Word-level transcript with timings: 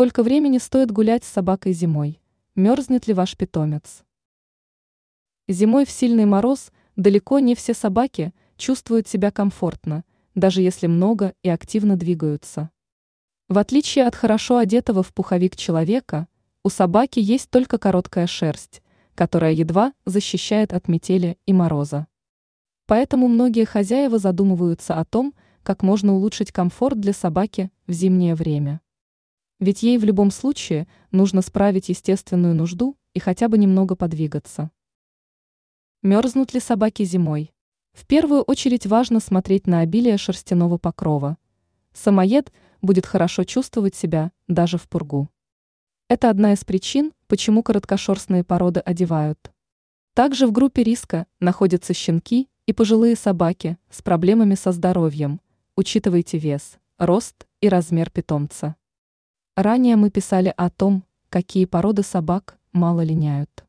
Сколько 0.00 0.22
времени 0.22 0.56
стоит 0.56 0.90
гулять 0.90 1.24
с 1.24 1.28
собакой 1.28 1.74
зимой? 1.74 2.22
Мерзнет 2.54 3.06
ли 3.06 3.12
ваш 3.12 3.36
питомец? 3.36 4.02
Зимой 5.46 5.84
в 5.84 5.90
сильный 5.90 6.24
мороз 6.24 6.72
далеко 6.96 7.38
не 7.38 7.54
все 7.54 7.74
собаки 7.74 8.32
чувствуют 8.56 9.08
себя 9.08 9.30
комфортно, 9.30 10.04
даже 10.34 10.62
если 10.62 10.86
много 10.86 11.34
и 11.42 11.50
активно 11.50 11.96
двигаются. 11.98 12.70
В 13.50 13.58
отличие 13.58 14.06
от 14.06 14.14
хорошо 14.14 14.56
одетого 14.56 15.02
в 15.02 15.12
пуховик 15.12 15.54
человека, 15.54 16.28
у 16.64 16.70
собаки 16.70 17.18
есть 17.18 17.50
только 17.50 17.76
короткая 17.76 18.26
шерсть, 18.26 18.80
которая 19.14 19.52
едва 19.52 19.92
защищает 20.06 20.72
от 20.72 20.88
метели 20.88 21.36
и 21.44 21.52
мороза. 21.52 22.06
Поэтому 22.86 23.28
многие 23.28 23.66
хозяева 23.66 24.18
задумываются 24.18 24.94
о 24.94 25.04
том, 25.04 25.34
как 25.62 25.82
можно 25.82 26.14
улучшить 26.14 26.52
комфорт 26.52 26.98
для 26.98 27.12
собаки 27.12 27.70
в 27.86 27.92
зимнее 27.92 28.34
время. 28.34 28.80
Ведь 29.60 29.82
ей 29.82 29.98
в 29.98 30.04
любом 30.04 30.30
случае 30.30 30.88
нужно 31.10 31.42
справить 31.42 31.90
естественную 31.90 32.54
нужду 32.54 32.96
и 33.12 33.20
хотя 33.20 33.46
бы 33.48 33.58
немного 33.58 33.94
подвигаться. 33.94 34.70
Мерзнут 36.02 36.54
ли 36.54 36.60
собаки 36.60 37.04
зимой? 37.04 37.52
В 37.92 38.06
первую 38.06 38.40
очередь 38.40 38.86
важно 38.86 39.20
смотреть 39.20 39.66
на 39.66 39.80
обилие 39.80 40.16
шерстяного 40.16 40.78
покрова. 40.78 41.36
Самоед 41.92 42.50
будет 42.80 43.04
хорошо 43.04 43.44
чувствовать 43.44 43.94
себя 43.94 44.32
даже 44.48 44.78
в 44.78 44.88
пургу. 44.88 45.28
Это 46.08 46.30
одна 46.30 46.54
из 46.54 46.64
причин, 46.64 47.12
почему 47.26 47.62
короткошерстные 47.62 48.44
породы 48.44 48.80
одевают. 48.80 49.52
Также 50.14 50.46
в 50.46 50.52
группе 50.52 50.82
риска 50.82 51.26
находятся 51.38 51.92
щенки 51.92 52.48
и 52.64 52.72
пожилые 52.72 53.14
собаки 53.14 53.76
с 53.90 54.00
проблемами 54.00 54.54
со 54.54 54.72
здоровьем. 54.72 55.38
Учитывайте 55.76 56.38
вес, 56.38 56.78
рост 56.96 57.46
и 57.60 57.68
размер 57.68 58.10
питомца. 58.10 58.76
Ранее 59.62 59.96
мы 59.96 60.08
писали 60.08 60.54
о 60.56 60.70
том, 60.70 61.04
какие 61.28 61.66
породы 61.66 62.02
собак 62.02 62.56
мало 62.72 63.02
линяют. 63.02 63.66